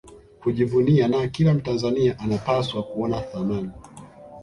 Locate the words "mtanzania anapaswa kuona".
1.53-3.21